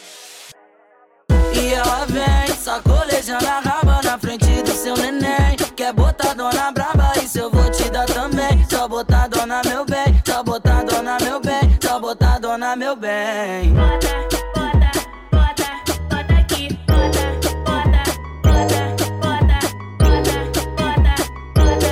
E 1.56 1.74
ela 1.74 2.06
vem, 2.06 2.56
sacolejando 2.56 3.48
a 3.48 3.60
raba 3.60 4.02
na 4.04 4.18
frente 4.18 4.62
do 4.64 4.72
seu 4.72 4.96
neném. 4.98 5.56
Quer 5.76 5.94
botar 5.94 6.34
dona 6.34 6.72
braba, 6.72 7.14
isso 7.24 7.40
eu 7.40 7.50
vou 7.50 7.70
te 7.72 7.90
dar 7.90 8.06
também. 8.06 8.66
Só 8.70 8.88
botar 8.88 9.28
dona 9.28 9.62
meu 9.66 9.86
bem, 9.86 10.22
só 10.26 10.44
botar 10.44 10.84
dona 10.84 11.18
meu 11.22 11.40
bem, 11.40 11.78
só 11.82 12.00
botar 12.00 12.40
dona 12.40 12.76
meu 12.76 12.96
bem. 12.96 13.74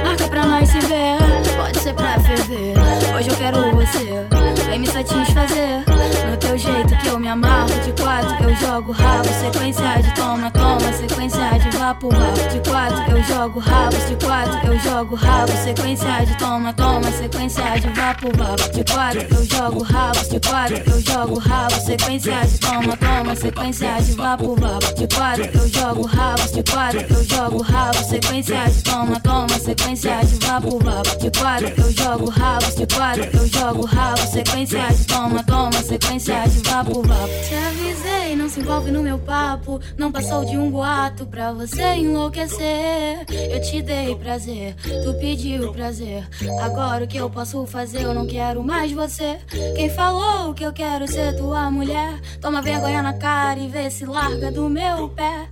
Marca 0.04 0.28
pra 0.30 0.46
nós 0.46 0.70
se 0.70 0.80
ver, 0.82 1.18
pode 1.58 1.80
ser 1.80 1.94
pra 1.94 2.20
ferver. 2.20 2.74
Hoje 3.16 3.30
eu 3.30 3.36
quero 3.36 3.72
você, 3.76 4.28
vem 4.72 4.80
me 4.80 4.88
satisfazer. 4.88 5.84
No 6.30 6.38
teu 6.38 6.58
jeito 6.58 6.96
que 6.98 7.08
eu 7.08 7.20
me 7.20 7.28
amarro, 7.28 7.68
de 7.84 7.92
quatro 8.02 8.44
eu 8.44 8.56
jogo 8.56 8.92
rabo. 8.94 9.28
Sequência 9.28 10.02
de 10.02 10.16
toma, 10.16 10.50
toma, 10.52 10.94
sequência 10.94 11.60
de 11.60 11.78
vapo, 11.78 12.10
vapo. 12.10 12.50
De 12.50 12.70
quatro 12.70 13.12
eu 13.12 13.24
jogo 13.24 13.60
rabo, 13.60 13.98
de 13.98 14.26
quatro 14.26 14.68
eu 14.68 14.80
jogo 14.80 15.16
rabo. 15.16 15.52
Sequência 15.52 16.26
de 16.26 16.38
toma, 16.38 16.74
toma, 16.74 17.12
sequência 17.12 17.64
de 17.80 17.90
vapo, 17.90 18.32
vapo. 18.38 18.72
De 18.72 18.84
quatro 18.86 19.28
eu 19.36 19.44
jogo 19.46 19.84
rabo, 19.84 20.20
de 20.30 20.40
quatro 20.40 20.78
eu 20.78 21.02
jogo 21.02 21.40
rabo. 21.40 21.76
Sequência 21.76 22.42
de 22.42 22.60
toma, 22.60 22.98
toma, 22.98 23.36
sequência 23.36 24.02
de 24.02 24.12
vapo, 24.14 24.56
vapo. 24.56 24.96
De 24.96 25.08
quatro 25.16 25.50
eu 25.54 25.68
jogo 25.68 26.08
rabo, 26.08 26.52
de 26.54 26.64
quatro 26.72 27.06
eu 27.10 27.24
jogo 27.26 27.62
rabo. 27.62 27.98
Sequência 28.06 28.64
de 28.70 28.84
toma, 28.84 29.20
toma, 29.20 29.60
sequência 29.60 30.22
de 30.24 30.46
vapo, 30.46 30.80
vapo. 30.80 31.18
De 31.20 31.40
quatro 31.40 31.74
eu 31.78 31.92
jogo 31.92 32.30
rabo, 32.30 32.66
de 32.76 32.96
quatro 32.96 33.30
eu 33.34 33.48
jogo 33.48 33.86
rabo. 33.86 34.22
Sequência 34.22 34.61
de 34.66 35.08
toma, 35.08 35.44
toma, 35.44 35.74
sequência 35.74 36.48
de 36.48 36.60
vapo, 36.70 37.02
vapo. 37.02 37.28
Te 37.48 37.56
avisei, 37.56 38.36
não 38.36 38.48
se 38.48 38.60
envolve 38.60 38.92
no 38.92 39.02
meu 39.02 39.18
papo. 39.18 39.80
Não 39.98 40.12
passou 40.12 40.46
de 40.46 40.58
um 40.58 40.70
boato 40.70 41.26
pra 41.26 41.52
você 41.52 41.96
enlouquecer. 41.96 43.26
Eu 43.30 43.62
te 43.62 43.82
dei 43.82 44.16
prazer, 44.16 44.76
tu 45.04 45.14
pediu 45.20 45.72
prazer. 45.74 46.28
Agora 46.62 47.06
o 47.06 47.08
que 47.08 47.18
eu 47.18 47.30
posso 47.30 47.66
fazer? 47.66 48.04
Eu 48.04 48.14
não 48.14 48.28
quero 48.28 48.64
mais 48.64 48.92
você. 48.92 49.40
Quem 49.76 49.90
falou 49.90 50.54
que 50.54 50.64
eu 50.64 50.74
quero 50.74 51.08
ser 51.08 51.36
tua 51.36 51.72
mulher? 51.72 52.20
Toma 52.40 52.62
vergonha 52.62 53.02
na 53.02 53.14
cara 53.14 53.60
e 53.60 53.68
vê 53.68 53.90
se 53.90 54.06
larga 54.06 54.52
do 54.52 54.70
meu 54.70 55.10
pé. 55.10 55.48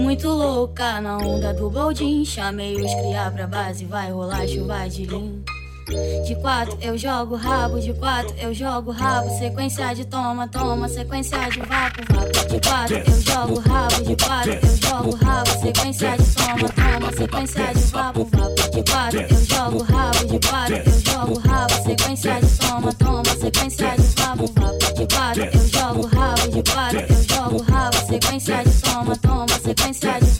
Muito 0.00 0.28
louca 0.28 1.00
na 1.00 1.18
onda 1.18 1.54
do 1.54 1.70
Boldin. 1.70 2.24
Chamei 2.24 2.74
os 2.74 2.94
criar 2.94 3.30
pra 3.30 3.46
base, 3.46 3.84
vai 3.84 4.10
rolar 4.10 4.46
chuva 4.48 4.88
de 4.88 5.04
lim. 5.04 5.42
De 5.90 6.36
quatro 6.36 6.78
eu 6.80 6.96
jogo 6.96 7.34
rabo, 7.34 7.80
de 7.80 7.92
quatro 7.94 8.32
eu 8.38 8.54
jogo 8.54 8.92
rabo. 8.92 9.28
Sequência 9.38 9.92
de 9.92 10.04
toma, 10.04 10.46
toma, 10.46 10.88
sequência 10.88 11.38
de 11.50 11.58
vapo, 11.60 12.00
vapo. 12.12 12.48
De 12.48 12.68
quatro 12.68 12.96
eu 12.96 13.20
jogo 13.20 13.60
rabo, 13.60 14.04
de 14.04 14.24
quatro 14.24 14.52
eu 14.52 14.76
jogo 14.76 15.16
rabo. 15.16 15.50
Sequência 15.60 16.16
de 16.16 16.34
toma, 16.34 16.68
toma, 16.68 17.12
sequência 17.12 17.74
de 17.74 17.80
vapo, 17.86 18.24
vapo. 18.24 18.70
De 18.70 18.90
quatro 18.90 19.20
eu 19.20 19.44
jogo 19.44 19.82
rabo, 19.82 20.26
de 20.26 20.48
quatro 20.48 20.76
eu 20.76 21.00
jogo 21.00 21.38
rabo. 21.48 21.74
Sequência 21.82 22.40
de 22.40 22.58
toma, 22.58 22.92
toma, 22.92 23.24
sequência 23.24 23.96
de 23.96 24.22
vapo, 24.22 24.46
vapo. 24.46 24.94
De 24.94 25.14
quatro 25.14 25.42
eu 25.42 25.68
jogo 25.68 26.06
rabo, 26.06 26.48
de 26.50 26.72
quatro 26.72 27.00
eu 27.00 27.34
jogo 27.34 27.62
rabo. 27.70 27.96
Sequência 28.06 28.62
de 28.62 28.82
toma, 28.82 29.16
toma, 29.16 29.58
sequência 29.60 30.20
de 30.20 30.39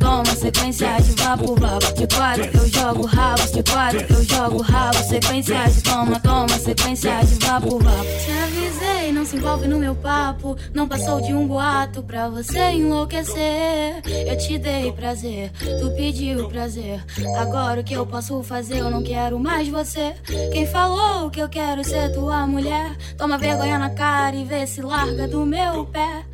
toma, 0.00 0.34
sequência 0.34 0.96
de 1.00 1.12
vapo, 1.22 1.54
vapo. 1.54 1.92
De 1.94 2.06
quatro 2.16 2.50
eu 2.52 2.66
jogo 2.68 3.06
rabos, 3.06 3.52
de 3.52 3.62
quatro 3.62 4.04
eu 4.08 4.24
jogo 4.24 4.62
rabo. 4.62 4.98
Sequência 5.04 5.62
de 5.68 5.82
toma, 5.82 6.18
toma, 6.18 6.58
sequência 6.58 7.20
de 7.24 7.34
vapo, 7.46 7.78
vapo. 7.78 8.04
Te 8.04 8.32
avisei, 8.32 9.12
não 9.12 9.24
se 9.24 9.36
envolve 9.36 9.68
no 9.68 9.78
meu 9.78 9.94
papo. 9.94 10.56
Não 10.74 10.88
passou 10.88 11.20
de 11.20 11.32
um 11.32 11.46
boato 11.46 12.02
pra 12.02 12.28
você 12.28 12.72
enlouquecer. 12.72 14.02
Eu 14.26 14.36
te 14.38 14.58
dei 14.58 14.90
prazer, 14.92 15.52
tu 15.80 15.90
pediu 15.96 16.48
prazer. 16.48 17.04
Agora 17.38 17.80
o 17.80 17.84
que 17.84 17.94
eu 17.94 18.06
posso 18.06 18.42
fazer? 18.42 18.78
Eu 18.78 18.90
não 18.90 19.02
quero 19.02 19.38
mais 19.38 19.68
você. 19.68 20.14
Quem 20.52 20.66
falou 20.66 21.30
que 21.30 21.40
eu 21.40 21.48
quero 21.48 21.84
ser 21.84 22.12
tua 22.12 22.46
mulher? 22.46 22.96
Toma 23.16 23.38
vergonha 23.38 23.78
na 23.78 23.90
cara 23.90 24.34
e 24.34 24.44
vê 24.44 24.66
se 24.66 24.80
larga 24.80 25.28
do 25.28 25.44
meu 25.44 25.84
pé. 25.84 26.24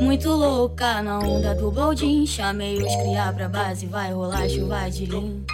Muito 0.00 0.30
louca 0.30 1.02
na 1.02 1.18
onda 1.18 1.54
do 1.54 1.70
Boldin. 1.70 2.26
Chamei 2.26 2.76
os 2.76 2.96
criar 2.96 3.32
pra 3.32 3.48
base, 3.48 3.86
vai 3.86 4.12
rolar 4.12 4.48
chuva 4.48 4.88
de 4.90 5.06
lim. 5.06 5.44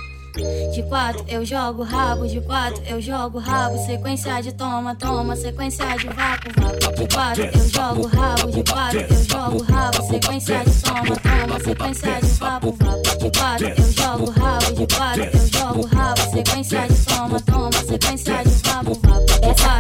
De 0.73 0.83
quatro 0.85 1.25
eu 1.29 1.45
jogo 1.45 1.83
rabo, 1.83 2.27
de 2.27 2.41
quatro 2.41 2.83
eu 2.87 3.01
jogo 3.01 3.39
rabo. 3.39 3.77
Sequência 3.85 4.41
de 4.41 4.53
toma, 4.53 4.95
toma, 4.95 5.35
sequência 5.35 5.85
de 5.97 6.07
vapo, 6.07 6.51
vapo. 6.57 6.95
De 6.95 7.15
quatro 7.15 7.45
eu 7.45 7.69
jogo 7.69 8.07
rabo, 8.07 8.51
de 8.51 8.63
quatro 8.63 9.01
eu 9.01 9.25
jogo 9.25 9.63
rabo. 9.65 10.03
Sequência 10.07 10.65
de 10.65 10.83
toma, 10.83 11.17
toma, 11.17 11.61
sequência 11.61 12.21
de 12.21 12.27
vapo, 12.29 12.73
vapo. 12.73 13.19
De 13.19 13.39
quatro 13.39 13.69
eu 13.69 13.93
jogo 13.93 14.31
rabo, 14.31 14.73
de 14.73 14.95
quatro 14.95 15.25
eu 15.25 15.49
jogo 15.49 15.87
rabo. 15.87 16.21
Sequência 16.31 16.89
de 16.89 17.05
toma, 17.05 17.41
toma, 17.41 17.73
sequência 17.73 18.45
de 18.45 18.51
vapo, 18.51 18.95
vapo 19.03 19.30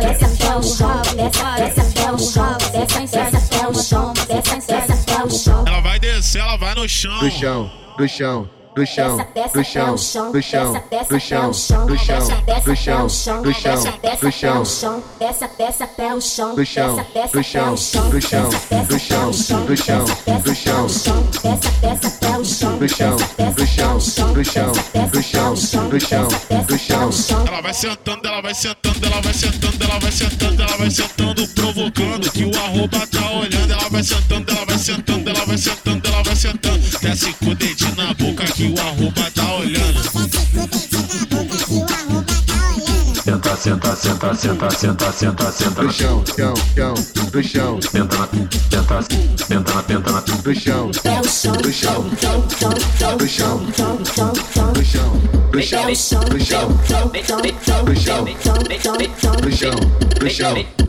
desce 0.00 0.24
até 0.24 0.56
o 0.56 0.62
chão, 0.62 1.02
desce 1.16 1.80
até 1.80 2.12
o 2.12 2.18
chão, 2.18 2.58
desce 2.72 3.16
até 3.16 3.68
o 3.68 3.74
chão, 3.74 4.12
desce 4.12 4.92
até 4.92 5.24
o 5.24 5.30
chão. 5.30 5.64
Ela 5.66 5.80
vai 5.80 5.98
descer, 5.98 6.40
ela 6.40 6.56
vai 6.56 6.74
no 6.74 6.88
chão. 6.88 7.22
No 7.22 7.30
chão, 7.30 7.70
no 7.98 8.08
chão. 8.08 8.59
Do 8.74 8.86
chão, 8.86 9.16
do 9.16 9.64
chão, 9.64 9.94
do 9.94 10.04
chão, 10.04 10.30
do 10.30 10.40
chão, 10.40 10.72
do 10.72 11.18
chão, 11.18 11.50
do 11.86 11.98
chão, 11.98 12.62
do 12.66 12.74
chão, 12.76 13.42
do 13.42 13.52
chão, 14.32 15.02
Peça, 15.18 15.48
peça, 15.48 15.86
pé 15.88 16.14
o 16.14 16.20
chão. 16.20 16.54
do 16.54 16.64
chão, 16.64 16.96
do 16.96 17.04
chão, 17.04 17.26
do 17.32 17.42
chão, 17.42 17.70
do 18.08 18.20
chão, 18.20 19.30
do 19.66 19.76
chão, 19.76 20.04
do 20.40 20.54
chão, 20.56 21.26
Peça, 21.42 21.70
peça, 21.80 22.10
pé 22.20 22.38
o 22.38 22.44
chão. 22.44 22.78
do 22.78 22.88
chão, 22.88 23.16
do 23.16 23.24
chão, 23.34 23.92
do 24.32 24.44
chão, 24.44 24.72
do 25.10 25.20
chão, 25.20 25.88
do 25.88 26.00
chão, 26.00 26.28
do 26.64 26.78
chão. 26.78 27.46
Ela 27.48 27.60
vai 27.62 27.74
sentando, 27.74 28.28
ela 28.28 28.40
vai 28.40 28.54
sentando, 28.54 29.06
ela 29.06 29.20
vai 29.20 29.32
sentando, 29.34 29.84
ela 29.84 29.98
vai 29.98 30.12
sentando, 30.12 30.62
ela 30.62 30.76
vai 30.76 30.90
sentando, 30.90 31.48
provocando 31.48 32.30
que 32.30 32.44
o 32.44 32.56
arroba 32.56 33.06
tá 33.08 33.30
olhando. 33.32 33.72
Ela 33.72 33.88
vai 33.90 34.02
sentando, 34.04 34.50
ela 34.52 34.64
vai 34.64 34.78
sentando, 34.78 35.28
ela 35.28 35.44
vai 35.44 35.58
sentando, 35.58 36.08
ela 36.08 36.22
vai 36.22 36.36
sentando. 36.36 36.80
Desce 37.00 37.32
com 37.34 37.46
o 37.46 37.54
dedinho 37.54 37.96
na 37.96 38.14
boca 38.14 38.44
que 38.44 38.66
o 38.70 38.80
arroba 38.80 39.30
tá 39.34 39.54
olhando. 39.54 40.00
Senta, 43.24 43.56
senta, 43.56 43.96
senta, 43.96 44.34
senta, 44.34 44.70
senta, 44.70 45.12
senta, 45.12 45.52
senta 45.52 45.82
no 45.82 45.92
chão, 45.92 46.24
chão, 46.36 46.54
chão, 46.74 46.94
no 47.32 47.42
chão. 47.42 47.82
Senta 47.82 48.16
na, 48.18 48.26
senta, 48.26 49.02
senta 49.44 49.74
na, 49.74 49.82
senta 49.82 50.12
na, 50.12 50.20
no 50.20 50.54
chão, 50.54 50.90
É 51.04 51.20
o 51.20 51.24
chão, 51.24 51.54
no 51.54 51.72
chão, 51.72 52.10
chão, 52.20 52.44
chão, 52.58 52.72
chão, 52.98 53.16
no 53.18 53.28
chão, 53.28 53.66
chão, 53.76 53.98
chão, 54.04 54.32
chão. 54.34 54.72
no 54.72 54.84
chão, 54.84 55.20
no 55.52 55.62
chão, 55.62 55.82
É 55.82 55.90
o 55.90 55.96
chão, 55.96 56.24
no 56.24 56.40
chão, 56.40 56.68
chão, 59.50 59.80
chão, 60.30 60.80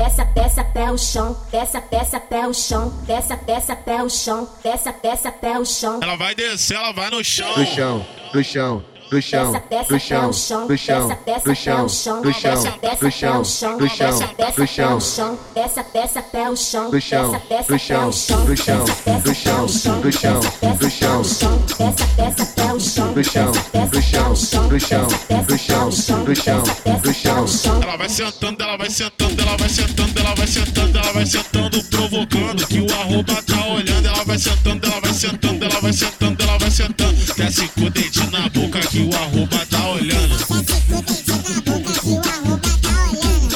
Peça, 0.00 0.24
peça, 0.24 0.64
pé 0.64 0.90
o 0.90 0.96
chão. 0.96 1.36
Peça, 1.50 1.78
peça, 1.78 2.18
pé 2.18 2.46
o 2.46 2.54
chão. 2.54 2.90
Peça, 3.06 3.36
peça, 3.36 3.76
pé 3.76 4.02
o 4.02 4.08
chão. 4.08 4.48
Peça, 4.62 4.92
peça, 4.94 5.30
pé 5.30 5.58
o 5.58 5.64
chão. 5.66 6.00
Ela 6.02 6.16
vai 6.16 6.34
descer, 6.34 6.74
ela 6.74 6.90
vai 6.90 7.10
no 7.10 7.22
chão. 7.22 7.54
No 7.54 7.66
chão, 7.66 8.06
no 8.32 8.42
chão 8.42 8.82
no 9.10 9.20
chão, 9.20 9.52
no 9.52 9.98
chão, 9.98 10.28
no 10.28 10.30
chão, 10.30 10.68
no 10.68 10.76
chão, 10.76 11.08
no 11.44 11.54
chão, 11.56 11.82
no 12.20 12.34
chão, 12.34 13.76
no 13.76 13.88
chão, 13.88 14.14
no 14.56 15.00
chão, 15.00 15.38
desce, 15.52 15.84
desce 15.92 16.18
até 16.18 16.48
o 16.48 16.56
chão, 16.56 16.90
no 16.92 17.00
chão, 17.00 17.34
até 17.34 17.62
chão, 17.78 18.08
o 18.08 18.12
chão, 18.12 18.44
no 18.44 18.56
chão, 18.56 18.84
no 18.84 19.66
chão, 19.66 19.80
no 20.00 20.12
chão, 20.12 20.40
desce, 21.76 22.04
desce 22.16 22.42
até 22.42 22.72
o 22.72 22.80
chão, 22.80 23.12
no 23.12 23.24
chão, 23.24 23.52
no 23.90 24.00
chão, 24.00 24.30
no 24.68 24.78
chão, 24.78 25.10
no 25.48 25.58
chão, 25.58 25.88
no 26.24 26.34
chão, 26.36 27.42
no 27.42 27.48
chão. 27.48 27.82
Ela 27.82 27.96
vai 27.96 28.08
sentando, 28.08 28.62
ela 28.62 28.76
vai 28.76 28.90
sentando, 28.90 29.42
ela 29.42 29.56
vai 29.56 29.68
sentando, 29.68 30.20
ela 30.20 30.34
vai 30.36 30.46
sentando, 30.46 30.98
ela 30.98 31.12
vai 31.12 31.26
sentando, 31.26 31.84
provocando 31.84 32.66
que 32.68 32.80
o 32.80 32.92
arroba 32.92 33.42
tá 33.42 33.66
olhando. 33.66 34.06
Ela 34.06 34.24
vai 34.24 34.38
sentando, 34.38 34.86
ela 34.86 35.00
vai 35.00 35.12
sentando, 35.12 35.64
ela 35.64 35.80
vai 35.80 35.92
sentando, 35.92 36.42
ela 36.42 36.58
vai 36.58 36.70
sentando. 36.70 37.34
Desce 37.36 37.68
com 37.68 37.82
o 37.82 37.90
dedinho 37.90 38.30
na 38.30 38.48
boca 38.48 38.78
que 39.00 39.14
o 39.14 39.16
arroba 39.16 39.66
tá 39.70 39.88
olhando. 39.88 40.38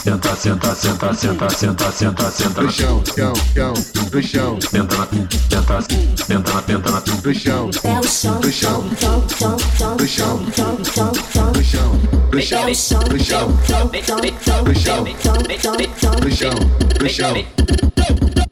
senta, 0.04 0.36
senta, 0.36 0.74
senta, 0.74 1.14
senta, 1.14 1.50
senta, 1.50 1.92
senta, 1.92 2.30
senta 2.30 2.62
No 2.62 2.70
chão, 2.70 3.02
chão, 3.14 3.34
chão, 3.54 3.74
no 4.12 4.22
chão, 4.22 4.58
Senta 4.60 4.96
na, 4.96 5.06
senta, 5.06 5.82
senta 6.26 6.52
na, 6.52 6.62
senta 6.62 6.90
na, 6.90 7.00
no 7.00 7.34
chão, 7.34 7.70
É 7.84 7.98
o 7.98 8.02
chão, 8.02 8.40
no 8.40 8.52
chão, 8.52 8.84
chão, 9.00 9.26
chão, 9.38 9.56
chão, 9.78 9.96
no 9.96 10.06
chão, 10.06 10.46
chão, 10.54 10.78
chão, 10.84 11.12
chão. 11.32 11.52
no 11.52 11.64
chão, 11.64 12.00
no 12.32 12.38
É 12.38 12.42
chão, 12.42 12.66
no 12.66 12.74
chão, 12.74 13.00
chão, 13.18 13.48
chão, 13.64 13.90
chão, 14.02 14.64
no 14.64 14.74
chão, 14.74 15.04
chão, 15.20 15.38
chão, 15.60 15.76
chão. 16.00 16.14
no 16.20 16.30
chão, 16.30 16.54
no 17.00 17.08
chão. 17.08 18.43